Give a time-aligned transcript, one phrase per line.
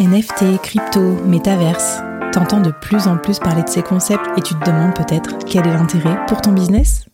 [0.00, 1.98] NFT, crypto, métaverse.
[2.32, 5.66] T'entends de plus en plus parler de ces concepts et tu te demandes peut-être quel
[5.66, 7.06] est l'intérêt pour ton business?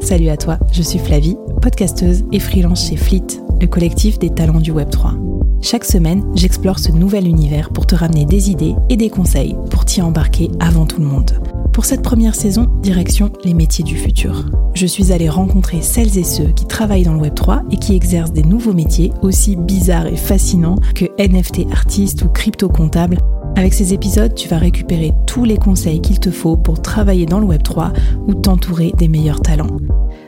[0.00, 3.26] Salut à toi, je suis Flavie, podcasteuse et freelance chez Fleet,
[3.60, 5.18] le collectif des talents du Web3.
[5.62, 9.84] Chaque semaine, j'explore ce nouvel univers pour te ramener des idées et des conseils pour
[9.84, 11.57] t'y embarquer avant tout le monde.
[11.78, 14.46] Pour cette première saison, direction les métiers du futur.
[14.74, 18.32] Je suis allée rencontrer celles et ceux qui travaillent dans le Web3 et qui exercent
[18.32, 23.18] des nouveaux métiers aussi bizarres et fascinants que NFT artiste ou crypto comptable.
[23.54, 27.38] Avec ces épisodes, tu vas récupérer tous les conseils qu'il te faut pour travailler dans
[27.38, 27.92] le Web3
[28.26, 29.76] ou t'entourer des meilleurs talents.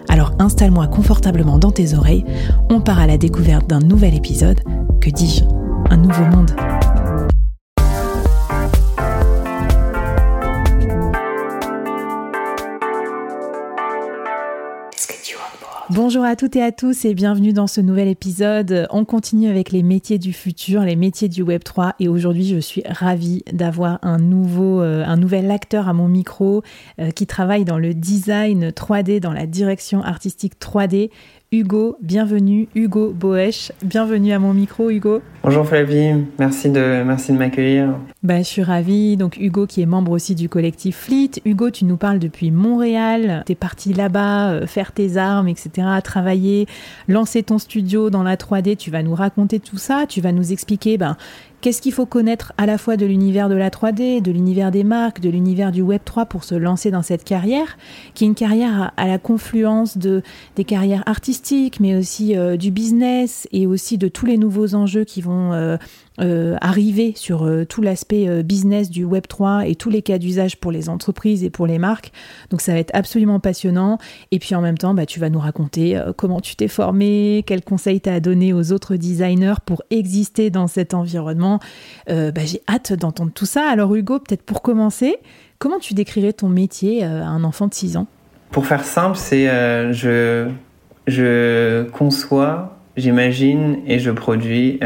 [0.09, 2.25] Alors installe-moi confortablement dans tes oreilles,
[2.71, 4.61] on part à la découverte d'un nouvel épisode,
[5.01, 5.43] que dis-je,
[5.91, 6.53] un nouveau monde.
[15.93, 18.87] Bonjour à toutes et à tous et bienvenue dans ce nouvel épisode.
[18.91, 22.59] On continue avec les métiers du futur, les métiers du Web 3 et aujourd'hui je
[22.59, 26.63] suis ravie d'avoir un nouveau euh, un nouvel acteur à mon micro
[27.01, 31.11] euh, qui travaille dans le design 3D dans la direction artistique 3D.
[31.53, 33.73] Hugo, bienvenue, Hugo Boesch.
[33.83, 35.21] Bienvenue à mon micro, Hugo.
[35.43, 37.97] Bonjour Flavie, merci de, merci de m'accueillir.
[38.23, 39.17] Bah, je suis ravie.
[39.17, 41.43] Donc, Hugo, qui est membre aussi du collectif Fleet.
[41.45, 43.43] Hugo, tu nous parles depuis Montréal.
[43.47, 46.69] Tu es parti là-bas euh, faire tes armes, etc., travailler,
[47.09, 48.77] lancer ton studio dans la 3D.
[48.77, 50.05] Tu vas nous raconter tout ça.
[50.09, 51.17] Tu vas nous expliquer ben,
[51.61, 54.83] Qu'est-ce qu'il faut connaître à la fois de l'univers de la 3D, de l'univers des
[54.83, 57.77] marques, de l'univers du Web 3 pour se lancer dans cette carrière,
[58.15, 60.23] qui est une carrière à, la confluence de
[60.57, 65.05] des carrières artistiques, mais aussi euh, du business et aussi de tous les nouveaux enjeux
[65.05, 65.77] qui vont euh,
[66.21, 70.19] euh, arriver sur euh, tout l'aspect euh, business du Web 3 et tous les cas
[70.19, 72.13] d'usage pour les entreprises et pour les marques.
[72.51, 73.99] Donc ça va être absolument passionnant.
[74.31, 77.63] Et puis en même temps, bah, tu vas nous raconter comment tu t'es formé, quels
[77.63, 81.59] conseils tu as donné aux autres designers pour exister dans cet environnement.
[82.07, 83.69] Bah, j'ai hâte d'entendre tout ça.
[83.71, 85.17] Alors Hugo, peut-être pour commencer,
[85.59, 88.07] comment tu décrirais ton métier à un enfant de 6 ans?
[88.51, 89.47] Pour faire simple, c'est
[89.93, 90.49] je,
[91.07, 94.79] je conçois, j'imagine et je produis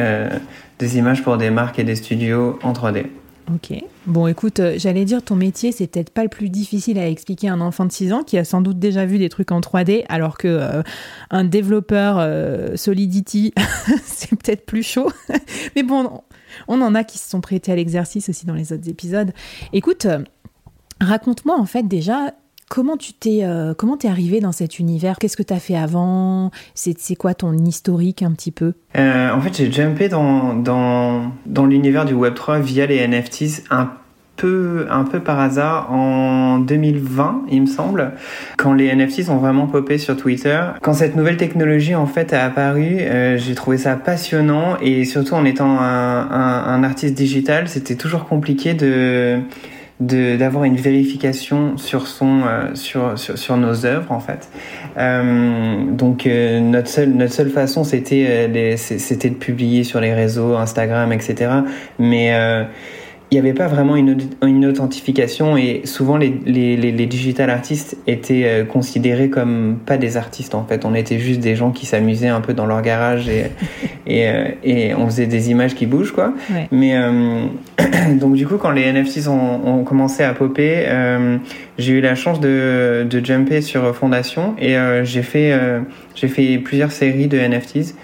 [0.79, 3.07] des images pour des marques et des studios en 3D.
[3.53, 3.79] Ok.
[4.07, 7.49] Bon, écoute, euh, j'allais dire ton métier, c'est peut-être pas le plus difficile à expliquer
[7.49, 9.61] à un enfant de 6 ans qui a sans doute déjà vu des trucs en
[9.61, 10.83] 3D, alors que euh,
[11.31, 13.53] un développeur euh, Solidity,
[14.03, 15.11] c'est peut-être plus chaud.
[15.77, 16.23] Mais bon,
[16.69, 19.33] on en a qui se sont prêtés à l'exercice aussi dans les autres épisodes.
[19.75, 20.07] Écoute,
[21.01, 22.33] raconte-moi en fait déjà
[22.75, 25.19] Comment tu t'es euh, comment t'es arrivé dans cet univers?
[25.21, 26.51] Qu'est-ce que tu as fait avant?
[26.75, 28.73] C'est quoi ton historique un petit peu?
[28.99, 33.91] Euh, En fait, j'ai jumpé dans, dans, dans l'univers du Web3 via les NFTs un
[34.34, 38.15] peu, un peu par hasard en 2020, il me semble,
[38.57, 40.61] quand les NFTs ont vraiment popé sur Twitter.
[40.83, 45.34] Quand cette nouvelle technologie en fait a apparu, euh, j'ai trouvé ça passionnant et surtout
[45.34, 49.39] en étant un, un artiste digital, c'était toujours compliqué de
[50.04, 54.48] d'avoir une vérification sur son euh, sur, sur, sur nos œuvres en fait.
[54.97, 60.54] Euh, donc euh, notre seule notre seule façon c'était c'était de publier sur les réseaux
[60.56, 61.50] Instagram etc
[61.98, 62.32] mais
[63.34, 67.97] il n'y avait pas vraiment une, une, authentification et souvent les, les, les, digital artistes
[68.06, 70.84] étaient euh, considérés comme pas des artistes en fait.
[70.84, 73.47] On était juste des gens qui s'amusaient un peu dans leur garage et,
[74.06, 76.33] et, euh, et, on faisait des images qui bougent quoi.
[76.71, 77.47] Mais euh,
[78.21, 80.87] donc du coup quand les NFTs ont, ont commencé à popper,
[81.77, 85.53] j'ai eu la chance de, de jumper sur Fondation et j'ai fait,
[86.15, 87.97] j'ai fait plusieurs séries de NFTs.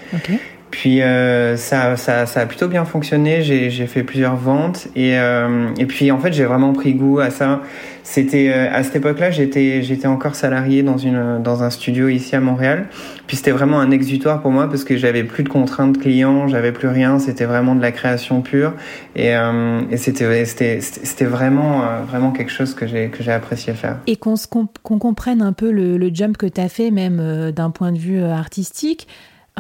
[0.70, 3.42] Puis euh, ça, ça, ça, a plutôt bien fonctionné.
[3.42, 7.31] J'ai fait plusieurs ventes et, euh, et puis en fait j'ai vraiment pris goût à
[7.31, 7.60] ça.
[8.03, 12.34] C'était euh, à cette époque-là j'étais j'étais encore salarié dans une dans un studio ici
[12.34, 12.86] à Montréal.
[13.26, 16.72] Puis c'était vraiment un exutoire pour moi parce que j'avais plus de contraintes clients, j'avais
[16.72, 17.19] plus rien.
[17.19, 18.72] C'était vraiment de la création pure
[19.16, 23.32] et, euh, et c'était c'était c'était vraiment euh, vraiment quelque chose que j'ai que j'ai
[23.32, 23.98] apprécié faire.
[24.06, 24.34] Et qu'on
[24.82, 27.98] qu'on comprenne un peu le, le jump que tu as fait même d'un point de
[27.98, 29.06] vue artistique.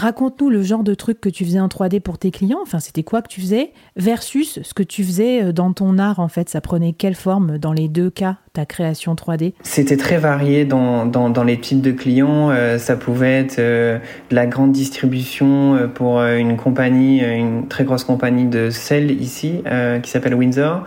[0.00, 2.60] Raconte-nous le genre de truc que tu faisais en 3D pour tes clients.
[2.62, 6.20] Enfin, c'était quoi que tu faisais versus ce que tu faisais euh, dans ton art,
[6.20, 6.48] en fait?
[6.48, 11.44] Ça prenait quelle forme dans les deux cas, ta création 3D C'était très varié dans,
[11.44, 12.48] les types de clients.
[12.48, 13.98] Euh, ça pouvait être euh,
[14.30, 19.62] de la grande distribution pour une compagnie, une très grosse compagnie de sel ici,
[20.02, 20.84] qui s'appelle Windsor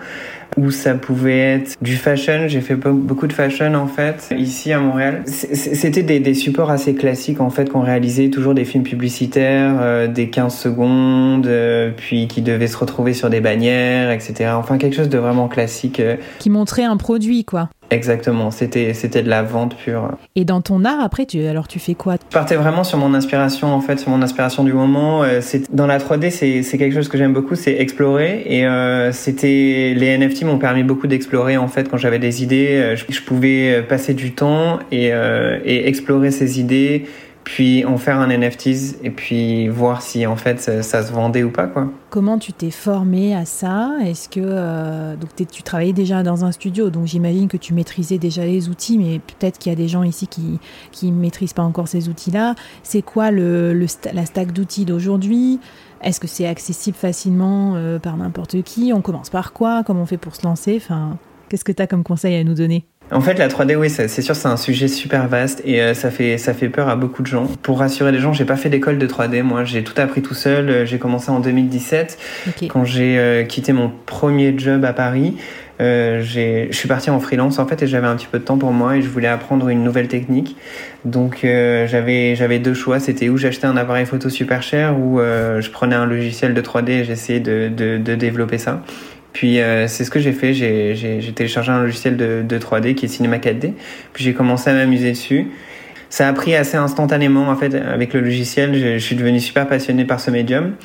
[0.58, 2.48] ou ça pouvait être du fashion.
[2.48, 5.24] J'ai fait beaucoup de fashion en fait ici à Montréal.
[5.26, 10.30] C'était des, supports assez classiques en fait qu'on réalisait toujours des films publicitaires, euh, des
[10.30, 14.52] 15 secondes, euh, puis qui devaient se retrouver sur des bannières, etc.
[14.56, 16.00] Enfin quelque chose de vraiment classique.
[16.00, 16.16] Euh.
[16.40, 17.70] Qui montrait un produit quoi.
[17.94, 20.18] Exactement, c'était c'était de la vente pure.
[20.36, 22.16] Et dans ton art, après, tu alors tu fais quoi?
[22.16, 25.24] Je partais vraiment sur mon inspiration en fait, sur mon inspiration du moment.
[25.24, 28.44] Euh, c'est dans la 3D, c'est c'est quelque chose que j'aime beaucoup, c'est explorer.
[28.48, 32.78] Et euh, c'était les NFT m'ont permis beaucoup d'explorer en fait quand j'avais des idées,
[32.78, 35.12] euh, je, je, pouvais passer du temps et
[35.66, 37.06] et explorer ces idées
[37.44, 41.52] puis en faire un NFTs et puis voir si en fait ça, se vendait ou
[41.52, 41.90] pas quoi.
[42.10, 43.92] Comment tu t'es formé à ça?
[44.04, 48.18] Est-ce que euh, donc tu travaillais déjà dans un studio donc j'imagine que tu maîtrisais
[48.18, 50.60] déjà les outils mais peut-être qu'il y a des gens ici qui
[50.92, 52.56] qui maîtrisent pas encore ces outils-là.
[52.84, 53.74] C'est quoi le
[54.14, 55.60] la stack d'outils d'aujourd'hui?
[56.02, 58.92] Est-ce que c'est accessible facilement euh, par n'importe qui?
[58.94, 59.84] On commence par quoi?
[59.86, 60.76] Comment on fait pour se lancer?
[60.76, 61.18] Enfin,
[61.48, 62.86] qu'est-ce que tu as comme conseil à nous donner?
[63.14, 66.10] En fait, la 3D, oui, c'est sûr, c'est un sujet super vaste et euh, ça
[66.10, 67.48] fait ça fait peur à beaucoup de gens.
[67.62, 69.44] Pour rassurer les gens, j'ai pas fait d'école de 3D.
[69.44, 70.70] Moi, j'ai tout appris tout seul.
[70.70, 72.18] Euh, j'ai commencé en 2017
[72.70, 75.38] quand j'ai euh, quitté mon premier job à Paris.
[75.80, 78.72] je suis parti en freelance en fait et j'avais un petit peu de temps pour
[78.72, 80.56] moi et je voulais apprendre une nouvelle technique.
[81.06, 83.00] Donc j'avais j'avais deux choix.
[83.00, 86.90] C'était où j'achetais un appareil photo super cher ou je prenais un logiciel de 3D
[86.90, 88.82] et j'essayais de, de, de développer ça.
[89.34, 90.54] Puis euh, c'est ce que j'ai fait.
[90.54, 93.74] J'ai téléchargé un logiciel de, de 3D qui est Cinema 4D.
[94.14, 95.48] Puis j'ai commencé à m'amuser dessus.
[96.10, 98.76] Ça a pris assez instantanément en fait avec le logiciel.
[98.76, 100.76] Je, je suis devenu super passionné par ce médium.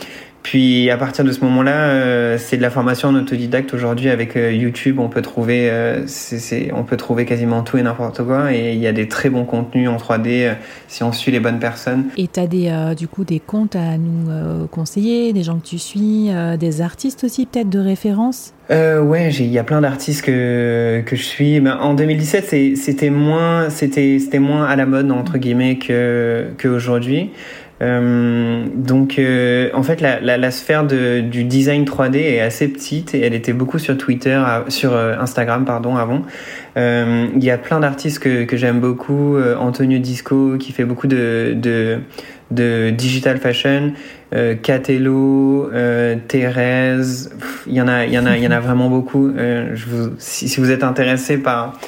[0.43, 3.75] Puis à partir de ce moment-là, euh, c'est de la formation en autodidacte.
[3.75, 7.83] Aujourd'hui, avec euh, YouTube, on peut trouver, euh, c'est, on peut trouver quasiment tout et
[7.83, 8.53] n'importe quoi.
[8.55, 10.55] Et il y a des très bons contenus en 3D
[10.87, 12.07] si on suit les bonnes personnes.
[12.17, 15.79] Et tu as des, du coup des comptes à nous conseiller, des gens que tu
[15.79, 18.55] suis, des artistes aussi peut-être de référence?
[18.71, 21.61] Euh, ouais, il y a plein d'artistes que que je suis.
[21.61, 27.31] Ben, en 2017, c'était moins, c'était c'était moins à la mode entre guillemets que qu'aujourd'hui.
[27.81, 32.69] Euh, donc, euh, en fait, la, la, la sphère de, du design 3D est assez
[32.69, 36.23] petite et elle était beaucoup sur Twitter, sur euh, Instagram, pardon, avant.
[36.77, 39.37] Euh, il y a plein d'artistes que, que j'aime beaucoup.
[39.37, 41.99] Euh, Antonio Disco qui fait beaucoup de, de,
[42.51, 43.93] de digital fashion.
[44.63, 45.71] Catello,
[46.29, 47.31] Thérèse.
[47.67, 49.33] Il y en a, il y en a, il y en a vraiment beaucoup.
[49.35, 51.79] je vous, si, si vous êtes intéressé par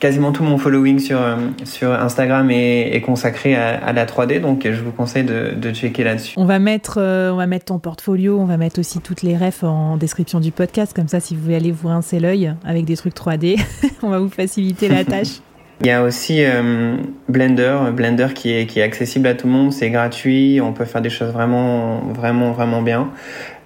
[0.00, 4.64] quasiment tout mon following sur, euh, sur Instagram est, consacré à, à, la 3D, donc
[4.64, 6.34] je vous conseille de, de checker là-dessus.
[6.36, 9.36] On va mettre, euh, on va mettre ton portfolio, on va mettre aussi toutes les
[9.36, 12.84] refs en description du podcast, comme ça si vous voulez aller vous rincer l'œil avec
[12.84, 13.60] des trucs 3D,
[14.02, 15.40] on va vous faciliter la tâche.
[15.80, 16.96] Il y a aussi euh,
[17.28, 20.84] Blender, Blender qui est, qui est accessible à tout le monde, c'est gratuit, on peut
[20.84, 23.10] faire des choses vraiment, vraiment, vraiment bien.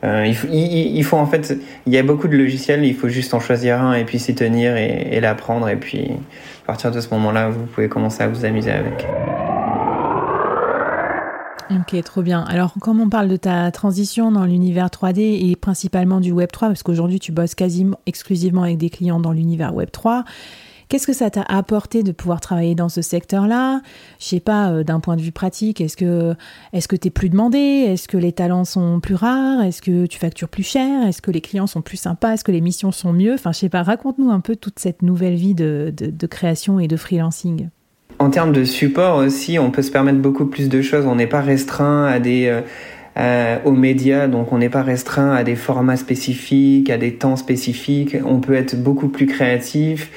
[0.05, 2.95] Euh, il, faut, il, il, faut en fait, il y a beaucoup de logiciels, il
[2.95, 6.13] faut juste en choisir un et puis s'y tenir et, et l'apprendre et puis
[6.63, 9.07] à partir de ce moment-là, vous pouvez commencer à vous amuser avec.
[11.71, 12.43] Ok, trop bien.
[12.43, 16.69] Alors, comme on parle de ta transition dans l'univers 3D et principalement du Web 3,
[16.69, 20.25] parce qu'aujourd'hui tu bosses quasiment exclusivement avec des clients dans l'univers Web 3,
[20.95, 23.81] Qu'est-ce que ça t'a apporté de pouvoir travailler dans ce secteur-là?
[24.21, 26.35] Je sais pas, euh, d'un point de vue pratique, est-ce que
[26.73, 27.59] est-ce que t'es plus demandé?
[27.59, 29.65] Est-ce que les talents sont plus rares?
[29.65, 31.05] Est-ce que tu factures plus cher?
[31.09, 32.35] Est-ce que les clients sont plus sympas?
[32.35, 33.35] Est-ce que les missions sont mieux?
[33.35, 36.87] Enfin, je sais pas, raconte-nous un peu toute cette nouvelle vie de, de, création et
[36.87, 37.71] de freelancing.
[38.21, 41.07] En termes de support aussi, on peut se permettre beaucoup plus de choses.
[41.07, 42.63] On n'est pas restreint euh,
[43.17, 47.35] euh, aux médias, donc on n'est pas restreint à des formats spécifiques, à des temps
[47.35, 48.17] spécifiques.
[48.25, 50.13] On peut être beaucoup plus créatif.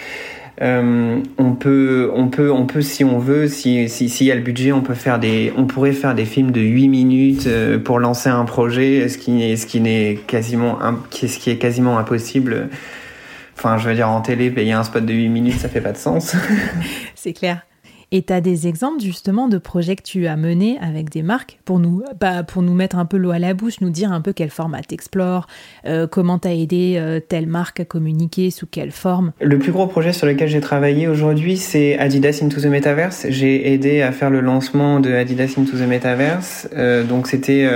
[0.61, 4.35] Euh, on peut, on peut, on peut, si on veut, si s'il si, y a
[4.35, 7.77] le budget, on peut faire des, on pourrait faire des films de 8 minutes euh,
[7.77, 10.79] pour lancer un projet, ce qui, ce qui n'est quasiment,
[11.11, 12.69] ce qui est quasiment impossible.
[13.55, 15.91] Enfin, je veux dire, en télé, payer un spot de 8 minutes, ça fait pas
[15.91, 16.35] de sens.
[17.15, 17.61] C'est clair.
[18.11, 21.59] Et tu as des exemples justement de projets que tu as menés avec des marques
[21.65, 24.21] pour nous, bah, pour nous mettre un peu l'eau à la bouche, nous dire un
[24.21, 25.47] peu quel format t'explores,
[25.85, 29.33] euh, comment tu as aidé euh, telle marque à communiquer, sous quelle forme?
[29.41, 33.25] Le plus gros projet sur lequel j'ai travaillé aujourd'hui, c'est Adidas Into the Metaverse.
[33.29, 36.69] J'ai aidé à faire le lancement de Adidas Into the Metaverse.
[36.77, 37.67] Euh, donc c'était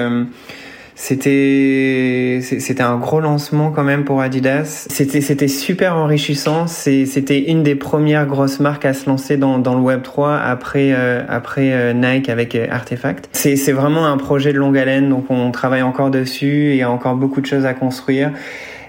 [1.04, 4.86] c'était c'était un gros lancement quand même pour Adidas.
[4.88, 6.68] C'était c'était super enrichissant.
[6.68, 10.94] C'était une des premières grosses marques à se lancer dans, dans le Web 3 après
[10.94, 13.30] euh, après euh, Nike avec euh, Artefact.
[13.32, 16.70] C'est c'est vraiment un projet de longue haleine donc on travaille encore dessus.
[16.70, 18.32] Il y a encore beaucoup de choses à construire.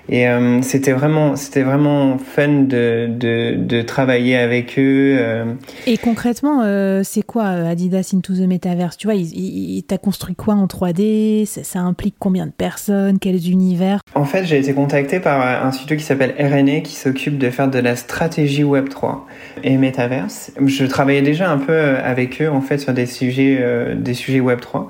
[0.09, 5.17] Et euh, c'était vraiment, c'était vraiment fun de, de, de, travailler avec eux.
[5.19, 5.55] Euh.
[5.87, 8.97] Et concrètement, euh, c'est quoi Adidas Into the Metaverse?
[8.97, 13.19] Tu vois, il, il, t'a construit quoi en 3D ça, ça, implique combien de personnes?
[13.21, 14.01] Quels univers?
[14.15, 17.69] En fait, j'ai été contacté par un studio qui s'appelle RNA qui s'occupe de faire
[17.69, 19.27] de la stratégie Web 3
[19.63, 20.53] et Metaverse.
[20.67, 24.61] Je travaillais déjà un peu avec eux en fait sur des sujets, des sujets Web
[24.61, 24.89] 3.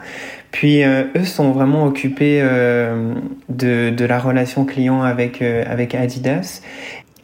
[0.52, 3.14] Puis euh, eux sont vraiment occupés euh,
[3.48, 6.60] de, la relation client avec, euh, avec Adidas.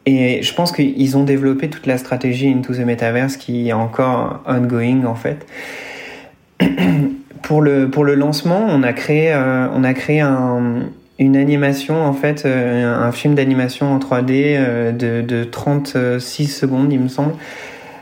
[0.07, 4.43] Et je pense qu'ils ont développé toute la stratégie Into the Metaverse qui est encore
[4.47, 5.47] ongoing en fait.
[7.43, 10.85] pour le pour le lancement, on a créé euh, on a créé un,
[11.19, 17.01] une animation en fait, un film d'animation en 3D euh, de, de 36 secondes, il
[17.01, 17.35] me semble,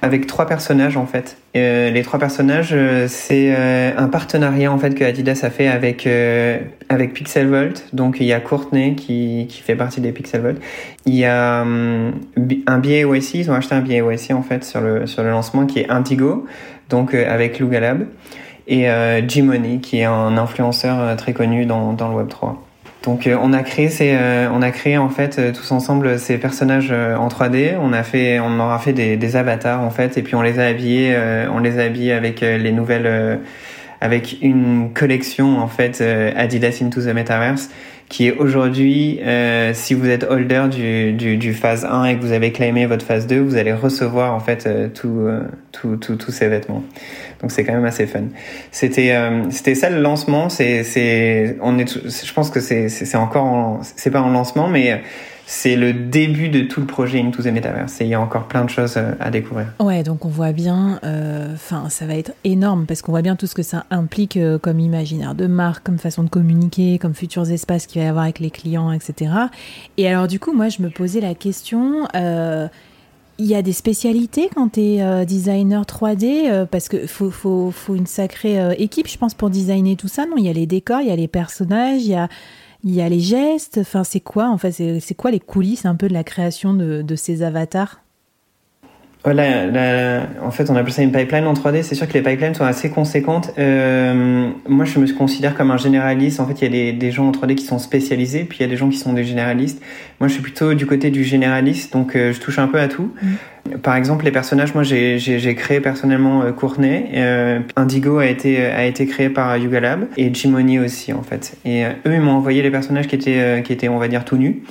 [0.07, 1.37] avec trois personnages en fait.
[1.57, 5.67] Euh, les trois personnages, euh, c'est euh, un partenariat en fait que Adidas a fait
[5.67, 6.09] avec
[6.89, 7.89] avec Pixelvolt.
[7.93, 10.59] Donc il y a Courtney qui, qui fait partie des Pixelvolt.
[11.05, 12.13] Il y a um,
[12.67, 15.81] un billet ils ont acheté un billet en fait sur le sur le lancement qui
[15.81, 16.47] est Indigo,
[16.89, 18.07] donc avec Lugalab
[18.69, 18.87] et
[19.27, 22.66] Jimony qui est un influenceur très connu dans dans le Web 3.
[23.07, 26.19] Donc euh, on a créé ces, euh, on a créé en fait euh, tous ensemble
[26.19, 27.77] ces personnages en 3D.
[27.81, 30.59] On a fait, on aura fait des, des, avatars en fait, et puis on les
[30.59, 31.17] a habillés,
[31.51, 33.41] on les a habillés avec les nouvelles,
[34.01, 36.03] avec une collection en fait
[36.37, 37.71] Adidas Into the Metaverse
[38.09, 42.23] qui est aujourd'hui, euh, si vous êtes holder du, du, du, phase 1 et que
[42.23, 45.29] vous avez claimé votre phase 2, vous allez recevoir en fait euh, tout,
[45.73, 46.85] tout, tout, tous ces vêtements.
[47.41, 48.25] Donc c'est quand même assez fun.
[48.71, 50.49] C'était euh, c'était ça le lancement.
[50.49, 55.03] C'est c'est on est je pense que c'est c'est encore c'est pas en lancement mais
[55.49, 58.01] c'est le début de tout le projet Into the Metaverse.
[58.01, 59.69] Et il y a encore plein de choses euh, à découvrir.
[59.79, 63.37] Ouais, donc on voit bien, euh, enfin, ça va être énorme parce qu'on voit bien
[63.37, 67.15] tout ce que ça implique euh, comme imaginaire de marque, comme façon de communiquer, comme
[67.15, 69.31] futurs espaces qu'il va y avoir avec les clients, etc.
[69.97, 72.09] Et alors, du coup, moi, je me posais la question.
[72.15, 78.75] il y a des spécialités quand tu es designer 3D parce que faut, une sacrée
[78.79, 80.27] équipe, je pense, pour designer tout ça.
[80.27, 82.29] Non, il y a les décors, il y a les personnages, il y a
[82.87, 85.97] il y a les gestes, enfin c'est quoi en fait, c'est quoi les coulisses un
[85.97, 88.01] peu de la création de, de ces avatars?
[89.27, 91.83] Voilà, en fait, on appelle ça une pipeline en 3D.
[91.83, 93.53] C'est sûr que les pipelines sont assez conséquentes.
[93.59, 96.39] Euh, moi, je me considère comme un généraliste.
[96.39, 98.63] En fait, il y a des, des, gens en 3D qui sont spécialisés, puis il
[98.63, 99.83] y a des gens qui sont des généralistes.
[100.21, 102.87] Moi, je suis plutôt du côté du généraliste, donc euh, je touche un peu à
[102.87, 103.11] tout.
[103.21, 103.27] Mmh.
[103.83, 107.07] Par exemple, les personnages, moi j'ai créé personnellement euh, Courtney.
[107.15, 111.57] Euh, Indigo a été, a été créé par Yuga Lab et Jimony aussi en fait.
[111.65, 114.09] Et euh, eux, ils m'ont envoyé les personnages qui étaient, euh, qui étaient, on va
[114.09, 114.63] dire, tout nus.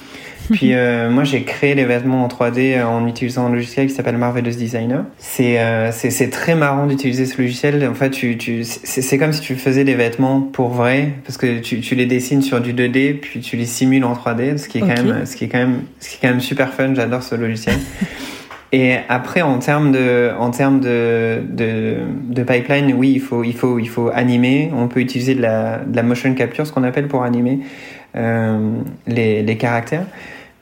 [0.52, 4.18] Puis euh, moi j'ai créé les vêtements en 3D en utilisant un logiciel qui s'appelle
[4.18, 5.04] Marvelous Designer.
[5.18, 5.60] C'est
[5.92, 7.88] c'est très marrant d'utiliser ce logiciel.
[7.88, 11.60] En fait, tu, tu, c'est comme si tu faisais des vêtements pour vrai parce que
[11.60, 14.80] tu, tu les dessines sur du 2D puis tu les simules en 3D, ce qui
[14.80, 16.94] est quand même ce qui est quand même ce qui est quand même super fun.
[16.94, 17.76] J'adore ce logiciel.
[18.72, 21.96] Et après, en termes de, en termes de, de,
[22.28, 24.70] de, pipeline, oui, il faut, il faut, il faut animer.
[24.76, 27.60] On peut utiliser de la, de la motion capture, ce qu'on appelle pour animer
[28.18, 28.72] euh,
[29.08, 30.06] les, les caractères.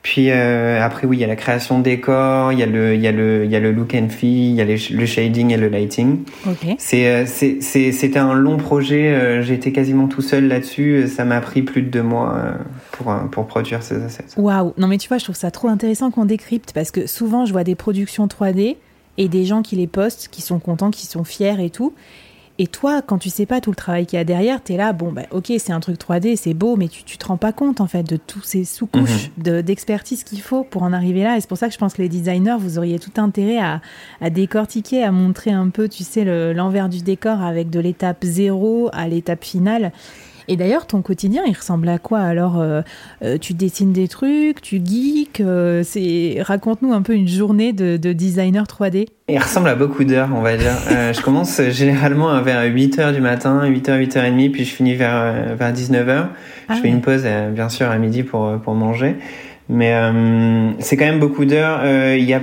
[0.04, 2.94] Puis euh, après, oui, il y a la création de décors, il y a le,
[2.94, 5.06] il y a le, il y a le look and feel, il y a le
[5.06, 6.24] shading et le lighting.
[6.46, 6.76] Okay.
[6.78, 9.14] C'est, c'est, c'était un long projet.
[9.14, 11.08] Euh, été quasiment tout seul là-dessus.
[11.08, 12.52] Ça m'a pris plus de deux mois euh,
[12.92, 14.24] pour, pour produire ces assets.
[14.36, 17.46] Waouh Non mais tu vois, je trouve ça trop intéressant qu'on décrypte parce que souvent,
[17.46, 18.76] je vois des productions 3D
[19.16, 21.94] et des gens qui les postent, qui sont contents, qui sont fiers et tout.
[22.58, 24.76] Et toi, quand tu sais pas tout le travail qu'il y a derrière, tu es
[24.76, 27.36] là, bon, bah, ok, c'est un truc 3D, c'est beau, mais tu, tu te rends
[27.36, 29.62] pas compte, en fait, de tous ces sous-couches mhm.
[29.62, 31.36] d'expertise qu'il faut pour en arriver là.
[31.36, 33.80] Et c'est pour ça que je pense que les designers, vous auriez tout intérêt à,
[34.20, 38.88] à décortiquer, à montrer un peu, tu sais, l'envers du décor avec de l'étape zéro
[38.92, 39.90] à l'étape finale.
[40.48, 42.82] Et d'ailleurs, ton quotidien, il ressemble à quoi Alors, euh,
[43.22, 46.38] euh, tu dessines des trucs, tu geeks, euh, c'est...
[46.40, 49.06] raconte-nous un peu une journée de, de, designer 3D.
[49.28, 50.74] Il ressemble à beaucoup d'heures, on va dire.
[50.88, 56.26] je commence généralement vers 8h du matin, 8h, 8h30, puis je finis vers, vers 19h.
[56.68, 59.16] Ah je fais une pause, bien sûr, à midi pour, pour manger.
[59.70, 59.94] Mais
[60.80, 61.80] c'est quand même beaucoup d'heures.
[62.16, 62.40] Il y a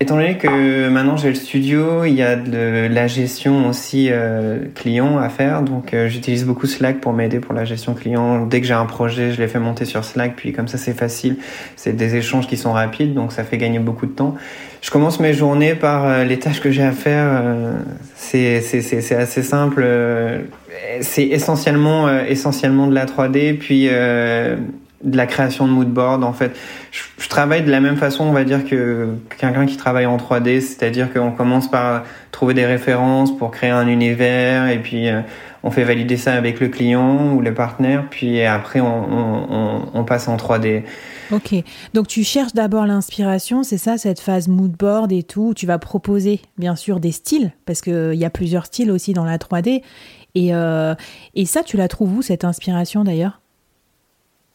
[0.00, 4.60] Étant donné que maintenant j'ai le studio, il y a de la gestion aussi euh,
[4.76, 8.46] client à faire, donc euh, j'utilise beaucoup Slack pour m'aider pour la gestion client.
[8.46, 10.96] Dès que j'ai un projet, je les fais monter sur Slack, puis comme ça c'est
[10.96, 11.38] facile,
[11.74, 14.36] c'est des échanges qui sont rapides, donc ça fait gagner beaucoup de temps.
[14.82, 17.26] Je commence mes journées par euh, les tâches que j'ai à faire.
[17.28, 17.72] Euh,
[18.14, 19.84] c'est c'est assez simple.
[21.00, 23.88] c'est essentiellement essentiellement de la 3D, puis
[25.02, 26.56] de la création de mood board en fait.
[26.90, 30.60] Je, travaille de la même façon on va dire que quelqu'un qui travaille en 3D
[30.60, 35.20] c'est-à-dire qu'on commence par trouver des références pour créer un univers et puis euh,
[35.62, 40.36] on fait valider ça avec le client ou le partenaire puis après on, passe en
[40.36, 40.84] 3D
[41.30, 41.54] Ok,
[41.92, 45.78] donc tu cherches d'abord l'inspiration, c'est ça, cette phase mood board et tout, tu vas
[45.78, 49.82] proposer bien sûr des styles, parce qu'il y a plusieurs styles aussi dans la 3D,
[50.34, 50.94] et, euh,
[51.34, 53.42] et ça, tu la trouves où, cette inspiration d'ailleurs?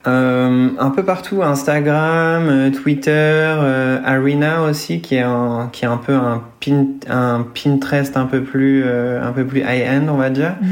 [0.05, 5.87] Euh, un peu partout, Instagram, euh, Twitter, euh, Arena aussi, qui est un, qui est
[5.87, 10.17] un peu un, pin, un Pinterest un peu plus, euh, un peu plus high-end, on
[10.17, 10.55] va dire.
[10.61, 10.67] Mm.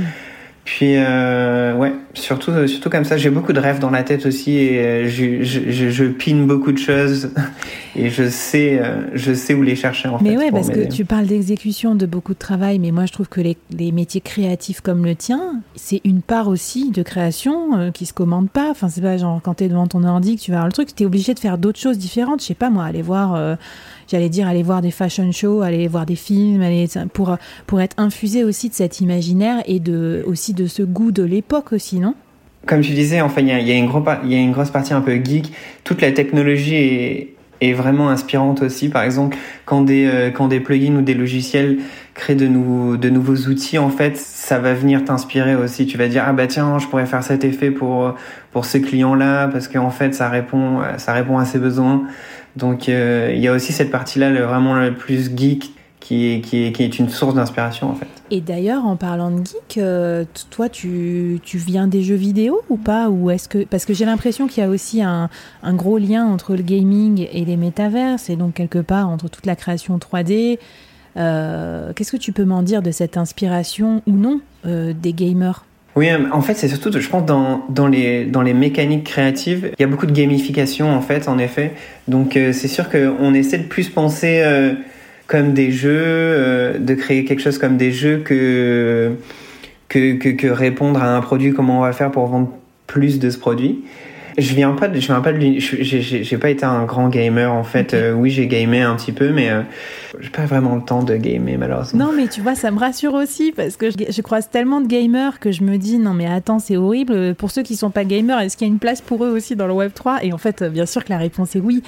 [0.65, 3.18] Puis, ouais, surtout, surtout comme ça.
[3.18, 6.72] J'ai beaucoup de rêves dans la tête aussi et euh, je, je, je, pine beaucoup
[6.72, 7.32] de choses
[7.96, 10.36] et je sais, euh, je sais où les chercher en mais fait.
[10.36, 13.30] Mais ouais, parce que tu parles d'exécution, de beaucoup de travail, mais moi je trouve
[13.30, 17.91] que les, les métiers créatifs comme le tien, c'est une part aussi de création euh,
[17.91, 18.70] qui se commande pas.
[18.72, 20.74] Enfin, c'est pas genre quand tu es devant ton ordi que tu vas voir le
[20.74, 22.41] truc, tu es obligé de faire d'autres choses différentes.
[22.41, 23.58] Je sais pas moi, aller voir
[24.12, 27.96] j'allais dire aller voir des fashion shows, aller voir des films, aller, pour, pour être
[27.98, 32.00] infusé aussi de cet imaginaire et de, aussi de ce goût de l'époque aussi,
[32.65, 35.51] Comme tu disais, enfin, il y a, y, a une grosse partie un peu geek.
[35.84, 38.89] Toute la technologie est, est vraiment inspirante aussi.
[38.89, 41.80] Par exemple, quand des, euh, quand des plugins ou des logiciels
[42.13, 45.88] créent de, nouveaux, de nouveaux outils, en fait, ça va venir t'inspirer aussi.
[45.88, 48.15] Tu vas dire, ah bah tiens, je pourrais faire cet effet pour,
[48.51, 52.03] pour ce client-là, parce qu'en fait, ça répond, ça répond à ses besoins.
[52.56, 56.65] Donc euh, il y a aussi cette partie-là vraiment le plus geek qui est, qui
[56.65, 58.20] est, qui est une source d'inspiration en fait.
[58.33, 62.77] Et d'ailleurs, en parlant de geek, euh, toi, tu, tu, viens des jeux vidéo ou
[62.77, 65.29] pas ou est-ce que parce que j'ai l'impression qu'il y a aussi un,
[65.63, 69.45] un, gros lien entre le gaming et les métaverses et donc quelque part entre toute
[69.45, 70.59] la création 3D.
[71.17, 75.65] Euh, Qu'est-ce que tu peux m'en dire de cette inspiration ou non euh, des gamers?
[75.97, 79.81] Oui, en fait, c'est surtout, je pense, dans, dans, les, dans les mécaniques créatives, il
[79.81, 81.73] y a beaucoup de gamification, en fait, en effet.
[82.07, 84.41] Donc, c'est sûr qu'on essaie de plus penser
[85.31, 89.13] comme des jeux, de créer quelque chose comme des jeux que,
[89.88, 92.50] que, que, que, répondre à un produit, comment on va faire pour vendre
[92.85, 93.85] plus de ce produit.
[94.38, 97.63] Je viens pas de, je viens pas de, j'ai pas été un grand gamer en
[97.63, 97.93] fait.
[97.93, 99.61] Euh, oui, j'ai gamé un petit peu, mais euh,
[100.19, 102.05] j'ai pas vraiment le temps de gamer malheureusement.
[102.05, 104.88] Non, mais tu vois, ça me rassure aussi parce que je, je croise tellement de
[104.88, 107.35] gamers que je me dis non mais attends, c'est horrible.
[107.35, 109.55] Pour ceux qui sont pas gamers, est-ce qu'il y a une place pour eux aussi
[109.55, 111.83] dans le Web 3 Et en fait, bien sûr que la réponse est oui.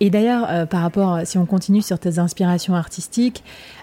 [0.00, 3.42] Et d'ailleurs, euh, par rapport, si on continue sur tes inspirations artistiques,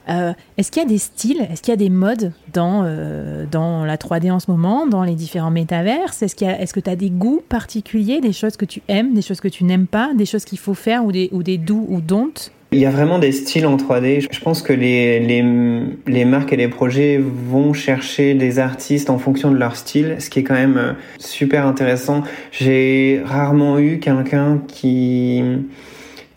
[0.10, 3.46] euh, est-ce qu'il y a des styles, est-ce qu'il y a des modes dans, euh,
[3.50, 6.22] dans la 3D en ce moment, dans les différents métaverses?
[6.22, 9.22] Est-ce qu'il est que tu as des goûts particuliers, des choses que tu aimes, des
[9.22, 11.86] choses que tu n'aimes pas, des choses qu'il faut faire ou des, ou des do
[11.88, 14.26] ou don't il y a vraiment des styles en 3D.
[14.32, 15.44] Je pense que les, les,
[16.08, 20.30] les, marques et les projets vont chercher des artistes en fonction de leur style, ce
[20.30, 22.24] qui est quand même super intéressant.
[22.54, 25.44] J'ai rarement eu quelqu'un qui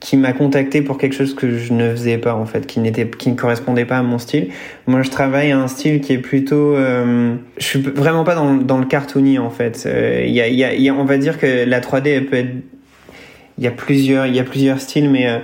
[0.05, 3.09] qui m'a contacté pour quelque chose que je ne faisais pas en fait, qui n'était,
[3.09, 4.49] qui ne correspondait pas à mon style.
[4.87, 8.53] Moi, je travaille à un style qui est plutôt, euh, je suis vraiment pas dans,
[8.53, 9.85] dans le cartoony en fait.
[9.87, 12.53] Il euh, y, y, a, on va dire que la 3D, elle peut être,
[13.57, 15.39] il y a plusieurs, il y a plusieurs styles, mais euh,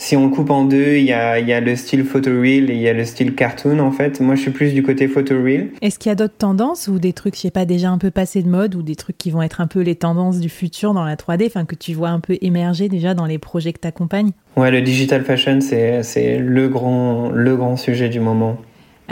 [0.00, 2.80] si on coupe en deux, il y a, y a, le style photoreal et il
[2.80, 4.18] y a le style cartoon en fait.
[4.20, 5.68] Moi, je suis plus du côté photoreal.
[5.82, 8.10] Est-ce qu'il y a d'autres tendances ou des trucs, je sais pas, déjà un peu
[8.10, 10.94] passés de mode ou des trucs qui vont être un peu les tendances du futur
[10.94, 13.80] dans la 3D, enfin que tu vois un peu émerger déjà dans les projets que
[13.80, 18.56] tu accompagnes Ouais, le digital fashion, c'est le grand, le grand sujet du moment.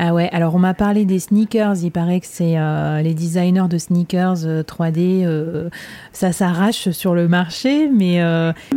[0.00, 3.66] Ah ouais, alors on m'a parlé des sneakers, il paraît que c'est euh, les designers
[3.68, 5.68] de sneakers 3D, euh, euh,
[6.12, 8.20] ça s'arrache sur le marché, mais...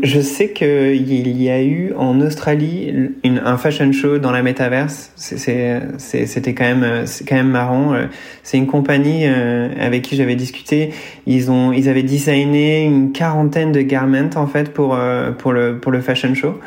[0.01, 5.11] Je sais qu'il y a eu en Australie une, un fashion show dans la métaverse,
[5.15, 7.93] c'était quand, même, quand même marrant.
[8.41, 10.91] C'est une compagnie avec qui j'avais discuté,
[11.27, 14.97] ils, ont, ils avaient designé une quarantaine de garments en fait pour,
[15.37, 16.59] pour, le, pour le fashion show.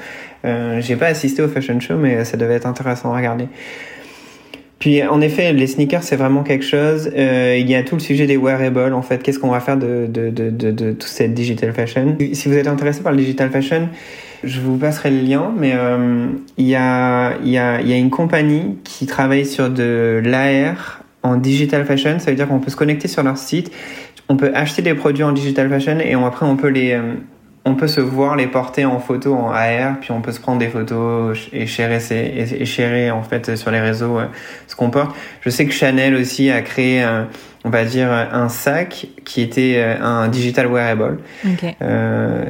[0.44, 3.48] J'ai pas assisté au fashion show, mais ça devait être intéressant à regarder.
[4.84, 7.10] Puis en effet, les sneakers, c'est vraiment quelque chose.
[7.16, 9.22] Euh, il y a tout le sujet des wearables, en fait.
[9.22, 12.18] Qu'est-ce qu'on va faire de, de, de, de, de toute cette digital fashion?
[12.34, 13.88] Si vous êtes intéressé par le digital fashion,
[14.42, 16.26] je vous passerai le lien, mais euh,
[16.58, 20.20] il, y a, il, y a, il y a une compagnie qui travaille sur de
[20.22, 22.18] l'AR en digital fashion.
[22.18, 23.72] Ça veut dire qu'on peut se connecter sur leur site,
[24.28, 27.00] on peut acheter des produits en digital fashion et on, après on peut les...
[27.66, 30.40] Euh, on peut se voir les porter en photo en AR, puis on peut se
[30.40, 34.26] prendre des photos et chérer, et en fait sur les réseaux euh,
[34.66, 35.14] ce qu'on porte.
[35.40, 37.28] Je sais que Chanel aussi a créé, un,
[37.64, 41.18] on va dire, un sac qui était euh, un digital wearable.
[41.82, 42.44] Euh,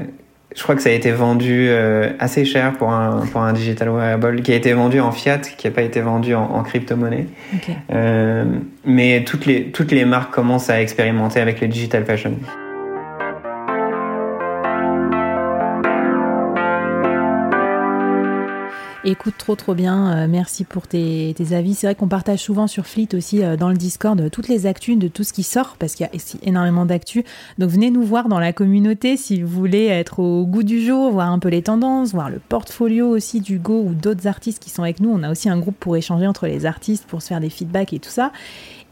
[0.57, 3.89] je crois que ça a été vendu euh, assez cher pour un, pour un digital
[3.91, 7.27] wearable, qui a été vendu en fiat, qui n'a pas été vendu en, en crypto-monnaie.
[7.93, 8.45] Euh,
[8.85, 12.37] mais toutes les, toutes les marques commencent à expérimenter avec le digital fashion.
[19.07, 20.17] Écoute, trop trop bien.
[20.17, 21.75] Euh, merci pour tes, avis.
[21.75, 24.65] C'est vrai qu'on partage souvent sur Fleet aussi euh, dans le Discord euh, toutes les
[24.65, 27.23] actus de tout ce qui sort parce qu'il y a énormément d'actus.
[27.59, 31.13] Donc venez nous voir dans la communauté si vous voulez être au goût du jour,
[31.13, 34.83] voir un peu les tendances, voir le portfolio aussi d'Hugo ou d'autres artistes qui sont
[34.83, 35.11] avec nous.
[35.11, 37.93] On a aussi un groupe pour échanger entre les artistes, pour se faire des feedbacks
[37.93, 38.33] et tout ça.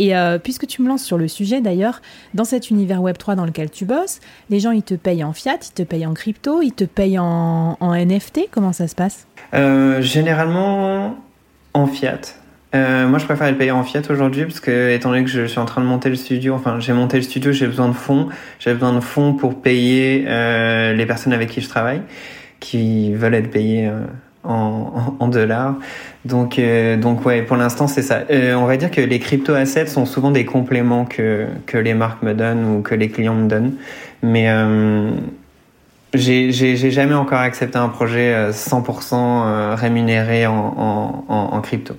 [0.04, 0.12] Et
[0.42, 2.00] puisque tu me lances sur le sujet d'ailleurs,
[2.34, 4.18] dans cet univers Web3 dans lequel tu bosses,
[4.50, 7.18] les gens ils te payent en fiat, ils te payent en crypto, ils te payent
[7.20, 8.48] en NFT.
[8.50, 9.28] Comment ça se passe?
[9.54, 11.16] Euh, généralement
[11.74, 12.20] en fiat.
[12.74, 15.44] Euh, moi, je préfère être payé en fiat aujourd'hui parce que, étant donné que je
[15.44, 17.94] suis en train de monter le studio, enfin, j'ai monté le studio, j'ai besoin de
[17.94, 18.28] fonds.
[18.58, 22.00] J'ai besoin de fonds pour payer euh, les personnes avec qui je travaille,
[22.60, 24.00] qui veulent être payées euh,
[24.44, 25.76] en, dollars.
[26.24, 28.22] Donc, euh, donc ouais, pour l'instant, c'est ça.
[28.30, 31.94] Euh, on va dire que les crypto assets sont souvent des compléments que que les
[31.94, 33.74] marques me donnent ou que les clients me donnent,
[34.22, 34.48] mais
[36.14, 41.94] j'ai jamais encore accepté un projet 100% rémunéré en, en, en crypto.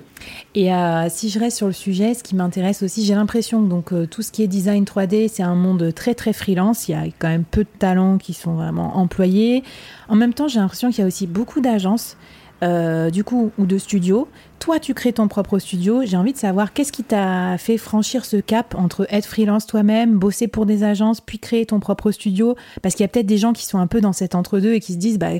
[0.54, 3.68] Et euh, si je reste sur le sujet, ce qui m'intéresse aussi, j'ai l'impression que
[3.68, 6.88] donc euh, tout ce qui est design 3D, c'est un monde très très freelance.
[6.88, 9.64] Il y a quand même peu de talents qui sont vraiment employés.
[10.08, 12.16] En même temps, j'ai l'impression qu'il y a aussi beaucoup d'agences,
[12.62, 14.28] euh, du coup, ou de studios.
[14.60, 16.02] Toi, tu crées ton propre studio.
[16.04, 20.18] J'ai envie de savoir qu'est-ce qui t'a fait franchir ce cap entre être freelance toi-même,
[20.18, 22.54] bosser pour des agences, puis créer ton propre studio?
[22.80, 24.80] Parce qu'il y a peut-être des gens qui sont un peu dans cet entre-deux et
[24.80, 25.30] qui se disent, bah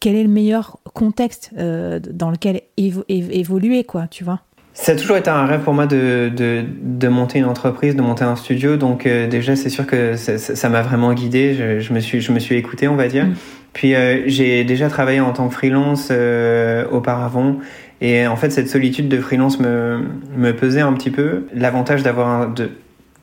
[0.00, 4.40] quel est le meilleur contexte euh, dans lequel évoluer, quoi, tu vois
[4.72, 8.02] ça a toujours été un rêve pour moi de, de, de monter une entreprise, de
[8.02, 8.76] monter un studio.
[8.76, 11.54] Donc euh, déjà, c'est sûr que ça m'a vraiment guidé.
[11.54, 13.26] Je, je, me suis, je me suis écouté, on va dire.
[13.26, 13.34] Mm.
[13.74, 16.10] Puis euh, j'ai déjà travaillé en tant que freelance
[16.92, 17.56] auparavant.
[18.00, 20.02] Et en fait, cette solitude de freelance me,
[20.36, 21.46] me pesait un petit peu.
[21.52, 22.48] L'avantage d'avoir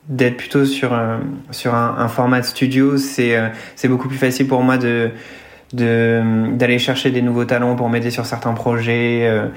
[0.08, 3.36] d'être plutôt sur un, sur un, un format de studio, c'est
[3.74, 5.10] c'est beaucoup plus facile pour moi de
[5.72, 9.26] d'aller chercher des nouveaux talents pour m'aider sur certains projets.
[9.26, 9.48] Euh,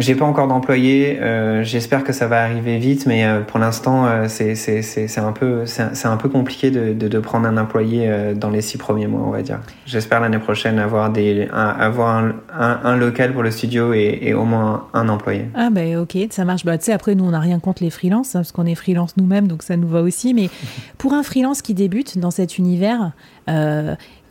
[0.00, 4.06] j'ai pas encore d'employé, euh, j'espère que ça va arriver vite, mais euh, pour l'instant
[4.06, 5.64] euh, c'est un peu
[6.04, 9.30] un peu compliqué de, de, de, prendre un employé dans les six premiers mois, on
[9.30, 9.60] va dire.
[9.84, 14.20] J'espère l'année prochaine avoir des un, avoir un, un, un, local pour le studio et,
[14.22, 15.48] et, au moins un employé.
[15.54, 16.64] Ah ben ok, ça marche.
[16.64, 18.74] Bah tu sais après nous on n'a rien contre les freelances hein, parce qu'on est
[18.74, 20.32] freelance nous-mêmes donc ça nous va aussi.
[20.32, 20.48] Mais
[20.98, 23.12] pour un freelance qui débute dans cet univers,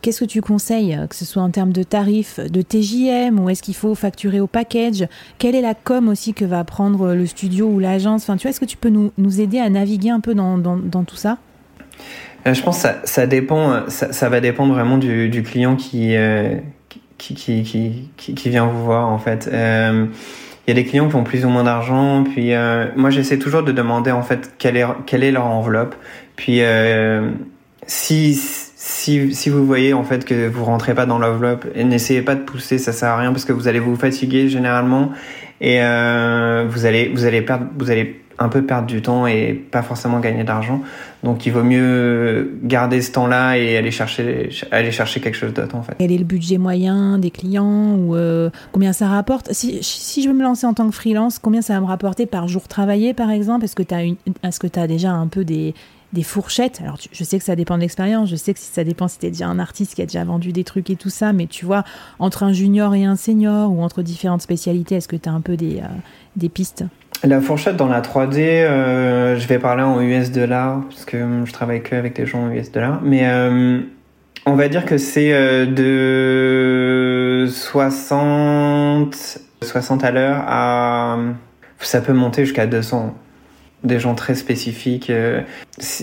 [0.02, 3.62] Qu'est-ce que tu conseilles, que ce soit en termes de tarifs, de TJM, ou est-ce
[3.62, 5.06] qu'il faut facturer au package?
[5.38, 8.28] Quelle est la com aussi que va prendre le studio ou l'agence?
[8.28, 11.16] Enfin, est-ce que tu peux nous, nous, aider à naviguer un peu dans, dans, tout
[11.16, 11.38] ça?
[12.46, 16.56] Euh, Je pense que ça, dépend, ça, va dépendre vraiment du, client qui, euh,
[17.18, 19.48] qui, qui, qui, vient vous voir, en fait.
[19.52, 20.06] Euh,
[20.66, 23.38] il y a des clients qui ont plus ou moins d'argent, puis euh, moi j'essaie
[23.38, 25.96] toujours de demander en fait quelle est, quelle est leur enveloppe,
[26.36, 27.30] puis euh,
[27.86, 28.34] si
[28.90, 32.78] si, vous voyez en fait que vous rentrez pas dans l'enveloppe, n'essayez pas de pousser,
[32.78, 35.10] ça sert à rien parce que vous allez vous fatiguer généralement
[35.60, 39.52] et euh, vous allez vous allez perdre vous allez un peu perdre du temps et
[39.52, 40.80] pas forcément gagner d'argent.
[41.22, 45.76] Donc il vaut mieux garder ce temps-là et aller chercher aller chercher quelque chose d'autre
[45.76, 45.94] en fait.
[45.98, 49.52] Quel est le budget moyen des clients ou euh, combien ça rapporte?
[49.52, 49.82] Si,
[50.22, 52.66] je veux me lancer en tant que freelance, combien ça va me rapporter par jour
[52.66, 53.64] travaillé par exemple?
[53.64, 55.74] Est-ce que tu as est-ce que tu as déjà un peu des
[56.12, 56.80] des fourchettes.
[56.82, 59.26] Alors, je sais que ça dépend de l'expérience, je sais que ça dépend si tu
[59.26, 61.64] es déjà un artiste qui a déjà vendu des trucs et tout ça, mais tu
[61.64, 61.84] vois,
[62.18, 65.40] entre un junior et un senior ou entre différentes spécialités, est-ce que tu as un
[65.40, 65.88] peu des, euh,
[66.36, 66.84] des pistes?
[67.22, 71.52] La fourchette dans la 3D, euh, je vais parler en US dollars, parce que je
[71.52, 73.80] travaille que avec des gens en US dollars, mais euh,
[74.46, 81.18] on va dire que c'est de 60, 60 à l'heure à.
[81.82, 83.14] Ça peut monter jusqu'à 200
[83.84, 85.40] des gens très spécifiques, euh,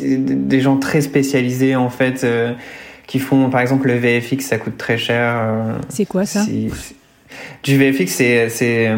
[0.08, 2.54] des gens très spécialisés en fait, euh,
[3.06, 5.36] qui font par exemple le VFX, ça coûte très cher.
[5.38, 6.46] Euh, c'est quoi ça
[7.64, 8.92] Du VFX, c'est c'est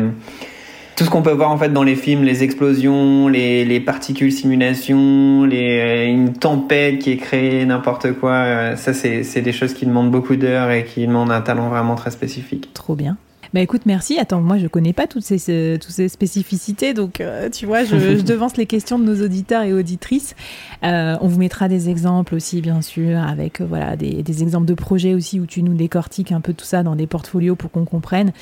[0.95, 4.33] tout ce qu'on peut voir en fait dans les films, les explosions, les, les particules
[4.33, 8.75] simulation, les, une tempête qui est créée, n'importe quoi.
[8.75, 12.11] Ça, c'est des choses qui demandent beaucoup d'heures et qui demandent un talent vraiment très
[12.11, 12.69] spécifique.
[12.73, 13.17] Trop bien.
[13.53, 14.19] Bah écoute, merci.
[14.19, 17.97] Attends, moi je connais pas toutes ces, toutes ces spécificités, donc euh, tu vois, je,
[18.17, 20.35] je, devance les questions de nos auditeurs et auditrices.
[20.83, 24.67] Euh, on vous mettra des exemples aussi, bien sûr, avec euh, voilà des, des, exemples
[24.67, 27.71] de projets aussi où tu nous décortiques un peu tout ça dans des portfolios pour
[27.71, 28.33] qu'on comprenne.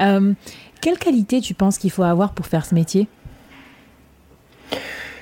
[0.00, 0.34] Euh,
[0.82, 3.08] quelle qualité tu penses qu'il faut avoir pour faire ce métier?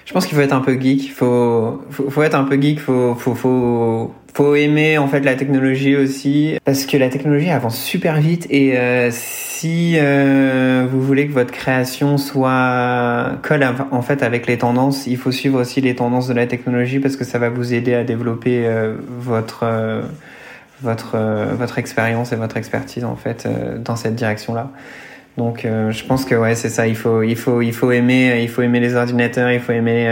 [0.05, 2.81] Je pense qu'il faut être un peu geek, faut, faut, faut être un peu geek,
[2.81, 7.77] faut, faut, faut, faut aimer en fait la technologie aussi, parce que la technologie avance
[7.77, 14.22] super vite et euh, si euh, vous voulez que votre création soit colle en fait
[14.22, 17.40] avec les tendances, il faut suivre aussi les tendances de la technologie parce que ça
[17.40, 20.03] va vous aider à développer euh, votre euh,
[20.83, 24.70] votre euh, votre expérience et votre expertise en fait euh, dans cette direction là.
[25.37, 26.87] Donc je pense que ouais c'est ça.
[26.87, 29.53] Il faut il faut il faut aimer il faut aimer les ordinateurs.
[29.53, 30.09] Il faut aimer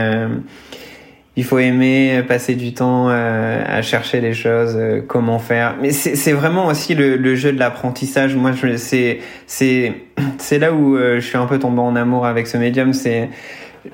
[1.37, 5.77] il faut aimer passer du temps euh, à chercher les choses, euh, comment faire.
[5.81, 8.35] Mais c'est vraiment aussi le, le jeu de l'apprentissage.
[8.35, 9.94] Moi c'est c'est
[10.38, 12.94] c'est là où euh, je suis un peu tombé en amour avec ce médium.
[12.94, 13.29] C'est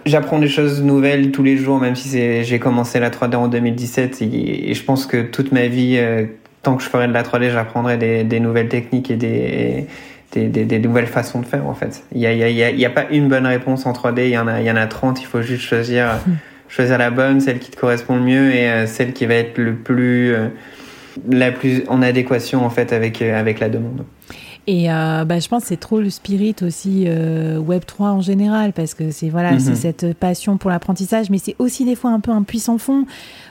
[0.06, 4.22] j'apprends des choses nouvelles tous les jours, même si j'ai commencé la 3D en 2017
[4.22, 6.00] et, je pense que toute ma vie,
[6.62, 9.86] tant que je ferai de la 3D, j'apprendrai des, des, nouvelles techniques et des
[10.32, 12.04] des, des, nouvelles façons de faire en fait.
[12.12, 14.38] Il n'y a, y a, y a, pas une bonne réponse en 3D, il y
[14.38, 16.18] en a, il y en a 30, il faut juste choisir,
[16.72, 19.58] choisir la bonne, celle qui te correspond le mieux et euh, celle qui va être
[19.58, 20.48] le plus, euh,
[21.30, 24.04] la plus en adéquation en fait avec, euh, avec la demande.
[24.68, 27.08] Et bah, je pense que c'est trop le spirit aussi
[27.58, 29.76] Web 3 en général parce que c'est voilà, c'est mhm.
[29.76, 33.04] cette passion pour l'apprentissage, mais c'est aussi des fois un peu un puissant fond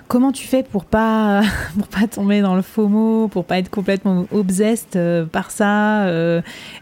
[0.07, 1.41] comment tu fais pour pas
[1.77, 6.07] pour pas tomber dans le FOMO, pour pas être complètement obsessed euh, par ça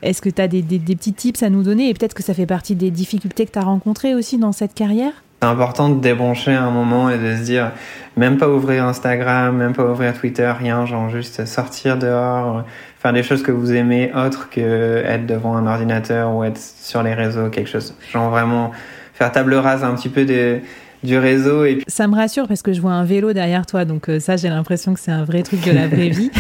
[0.03, 1.89] Est-ce que tu as des, petits tips à nous donner?
[1.89, 4.75] Et peut-être que ça fait partie des difficultés que tu as rencontrées aussi dans cette
[4.75, 5.23] carrière?
[5.41, 7.71] C'est important de débrancher un moment et de se dire,
[8.17, 12.63] même pas ouvrir Instagram, même pas ouvrir Twitter, rien, genre juste sortir dehors,
[12.99, 17.03] faire des choses que vous aimez autre que être devant un ordinateur ou être sur
[17.03, 17.95] les réseaux, quelque chose.
[18.11, 18.71] Genre vraiment
[19.13, 20.61] faire table rase un petit peu des,
[21.03, 21.65] du réseau.
[21.65, 24.35] Et Ça me rassure parce que je vois un vélo derrière toi, donc euh, ça
[24.35, 26.31] j'ai l'impression que c'est un vrai truc de la vraie vie.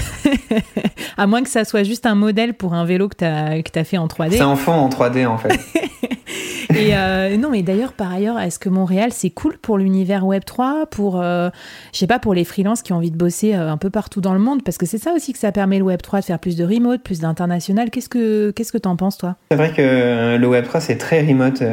[1.17, 3.79] à moins que ça soit juste un modèle pour un vélo que tu as, que
[3.79, 4.31] as fait en 3D.
[4.31, 5.57] C'est un fond en 3D en fait.
[6.75, 10.87] Et euh, non, mais d'ailleurs, par ailleurs, est-ce que Montréal, c'est cool pour l'univers Web3,
[10.89, 11.49] pour, euh,
[11.93, 14.21] je sais pas, pour les freelances qui ont envie de bosser euh, un peu partout
[14.21, 14.63] dans le monde?
[14.63, 17.01] Parce que c'est ça aussi que ça permet le Web3 de faire plus de remote,
[17.01, 17.89] plus d'international.
[17.89, 19.35] Qu'est-ce que qu'est-ce que t'en penses, toi?
[19.51, 21.63] C'est vrai que le Web3, c'est très remote.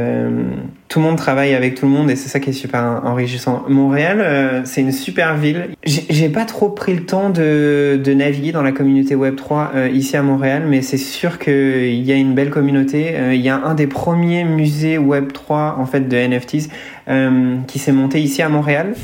[0.88, 3.64] tout le monde travaille avec tout le monde et c'est ça qui est super enrichissant.
[3.68, 5.68] Montréal, c'est une super ville.
[5.84, 10.22] J'ai pas trop pris le temps de, de naviguer dans la communauté Web3 ici à
[10.22, 13.14] Montréal, mais c'est sûr qu'il y a une belle communauté.
[13.32, 16.68] Il y a un des premiers musées Web 3 en fait de NFTs
[17.08, 18.94] euh, qui s'est monté ici à Montréal.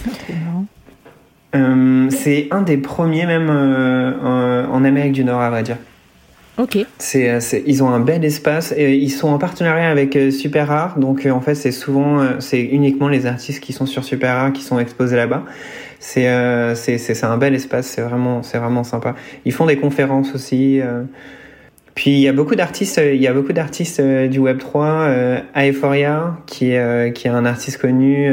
[1.54, 5.76] Euh, c'est un des premiers même euh, en Amérique du Nord à vrai dire.
[6.58, 6.78] Ok.
[6.98, 10.98] C'est, ils ont un bel espace et ils sont en partenariat avec Super Art.
[10.98, 14.62] Donc en fait c'est souvent c'est uniquement les artistes qui sont sur Super Art qui
[14.62, 15.44] sont exposés là-bas.
[15.98, 16.28] C'est
[16.74, 17.86] c'est, c'est, un bel espace.
[17.86, 19.14] C'est vraiment c'est vraiment sympa.
[19.44, 20.80] Ils font des conférences aussi.
[21.94, 24.58] Puis il y a beaucoup d'artistes, euh, il y a beaucoup d'artistes euh, du Web
[24.58, 28.32] 3, euh, Aephoria qui est qui est un artiste connu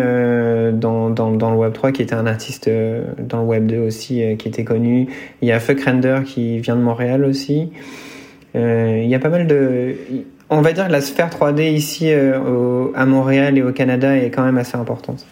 [0.74, 2.70] dans, dans, dans le Web 3 qui était un artiste
[3.18, 5.08] dans le Web 2 aussi qui était connu.
[5.42, 7.72] Il y a Fuck Render qui vient de Montréal aussi.
[8.56, 9.96] il y a pas mal de
[10.50, 14.44] on va dire que la sphère 3D ici à Montréal et au Canada est quand
[14.44, 15.26] même assez importante.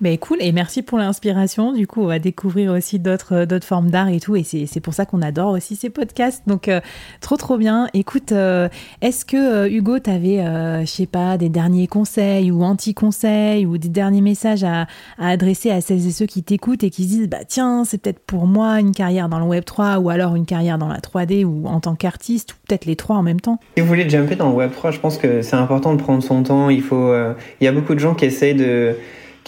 [0.00, 1.72] Mais cool, et merci pour l'inspiration.
[1.72, 4.94] Du coup, on va découvrir aussi d'autres euh, formes d'art et tout, et c'est pour
[4.94, 6.44] ça qu'on adore aussi ces podcasts.
[6.46, 6.80] Donc, euh,
[7.20, 7.88] trop trop bien.
[7.94, 8.68] Écoute, euh,
[9.02, 10.38] est-ce que Hugo, tu avais,
[10.82, 14.86] je sais pas, des derniers conseils ou anti-conseils ou des derniers messages à,
[15.18, 18.20] adresser à celles et ceux qui t'écoutent et qui se disent, bah tiens, c'est peut-être
[18.20, 21.44] pour moi une carrière dans le Web 3 ou alors une carrière dans la 3D
[21.44, 23.58] ou en tant qu'artiste ou peut-être les trois en même temps?
[23.76, 26.22] Si vous voulez jumper dans le Web 3, je pense que c'est important de prendre
[26.22, 26.70] son temps.
[26.70, 27.12] Il faut,
[27.60, 28.96] il y a beaucoup de gens qui essayent de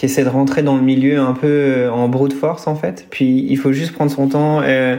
[0.01, 3.05] qui essaie de rentrer dans le milieu un peu euh, en brute force en fait.
[3.11, 4.59] Puis il faut juste prendre son temps.
[4.63, 4.97] Euh,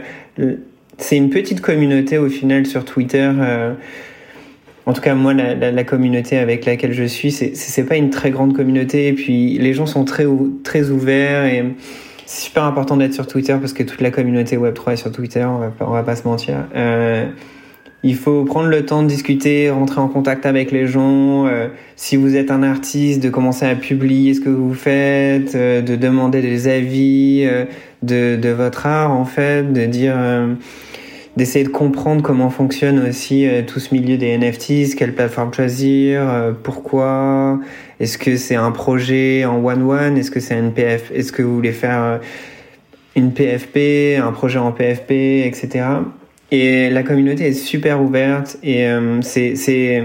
[0.97, 3.29] c'est une petite communauté au final sur Twitter.
[3.37, 3.73] Euh,
[4.85, 8.55] en tout cas, moi, la, communauté avec laquelle je suis, c'est pas une très grande
[8.55, 9.09] communauté.
[9.09, 10.25] Et puis les gens sont très
[10.63, 11.65] très ouverts et
[12.25, 15.11] c'est super important d'être sur Twitter parce que toute la communauté Web 3 est sur
[15.11, 15.43] Twitter.
[15.43, 16.59] On va on va pas se mentir.
[18.03, 21.47] Il faut prendre le temps de discuter, rentrer en contact avec les gens.
[21.47, 25.81] Euh, si vous êtes un artiste, de commencer à publier ce que vous faites, euh,
[25.81, 27.63] de demander des avis euh,
[28.01, 30.15] de, votre art en fait, de dire,
[31.37, 36.21] d'essayer de comprendre comment fonctionne aussi tout ce milieu des NFTs, quelle plateforme choisir,
[36.63, 37.61] pourquoi,
[38.01, 41.41] est-ce que c'est un projet en one one, est-ce que c'est une PF, est-ce que
[41.41, 42.19] vous voulez faire
[43.15, 45.85] une PFP, un projet en PFP, etc.
[46.53, 50.03] Et la communauté est super ouverte et euh, c'est c'est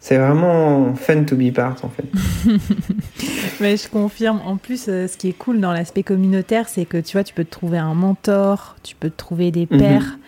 [0.00, 2.06] c'est vraiment fun to be part en fait.
[3.60, 4.40] Mais je confirme.
[4.46, 7.34] En plus, euh, ce qui est cool dans l'aspect communautaire, c'est que tu vois, tu
[7.34, 9.78] peux te trouver un mentor, tu peux te trouver des mhm.
[9.78, 10.18] pairs.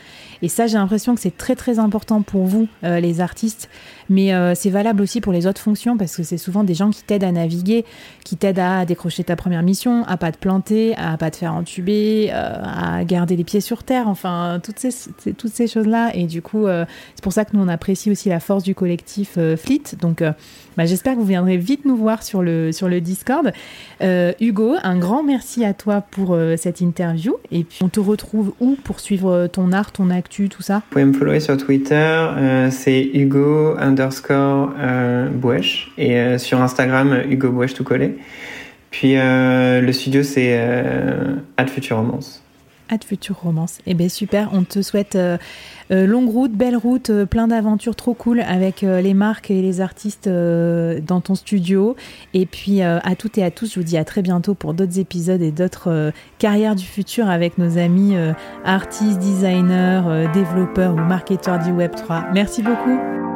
[0.42, 3.70] Et ça, j'ai l'impression que c'est très très important pour vous, euh, les artistes.
[4.10, 6.90] Mais euh, c'est valable aussi pour les autres fonctions parce que c'est souvent des gens
[6.90, 7.84] qui t'aident à naviguer,
[8.24, 11.54] qui t'aident à décrocher ta première mission, à pas te planter, à pas te faire
[11.54, 14.08] entuber, euh, à garder les pieds sur terre.
[14.08, 14.90] Enfin, toutes ces,
[15.32, 16.10] toutes ces choses-là.
[16.14, 19.38] Et du coup, c'est pour ça que nous, on apprécie aussi la force du collectif
[19.56, 19.82] Fleet.
[20.00, 20.22] Donc,
[20.76, 23.52] bah, j'espère que vous viendrez vite nous voir sur le, sur le Discord.
[24.00, 27.36] Hugo, un grand merci à toi pour cette interview.
[27.50, 30.76] Et puis, on te retrouve où pour suivre ton art, ton acte tout ça?
[30.76, 35.28] Vous pouvez me follower sur Twitter, euh, c'est Hugo underscore euh,
[35.96, 38.18] et euh, sur Instagram, Hugo Bouèche tout collé.
[38.90, 40.58] Puis le studio, c'est
[41.58, 42.42] Ad Future Romance.
[42.88, 43.78] at Future Romance.
[43.84, 45.18] Eh bien super, on te souhaite
[45.90, 51.20] longue route, belle route, plein d'aventures trop cool avec les marques et les artistes dans
[51.20, 51.94] ton studio.
[52.32, 54.98] Et puis à toutes et à tous, je vous dis à très bientôt pour d'autres
[54.98, 58.14] épisodes et d'autres carrières du futur avec nos amis
[58.64, 62.32] artistes, designers, développeurs ou marketeurs du Web3.
[62.32, 63.35] Merci beaucoup.